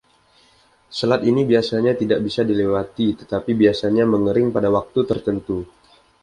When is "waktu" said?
4.77-4.99